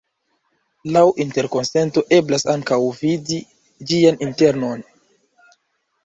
Laŭ 0.95 1.01
interkonsento 1.25 2.01
eblas 2.17 2.45
ankaŭ 2.53 2.79
vidi 3.01 3.37
ĝian 3.91 4.17
internon. 4.29 4.83